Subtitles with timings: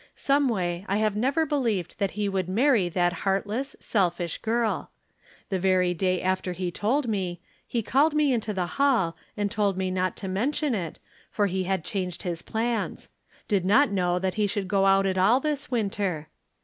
[0.15, 4.89] Someway I have never believed that he would marrv that ■t heartless, selfish girl.
[5.49, 9.77] The very day after he told me he called me into the hall, and told
[9.77, 10.97] me not to mention it,
[11.29, 13.09] for he had changed his plans;
[13.47, 16.25] did not know that he should go out at all this winter.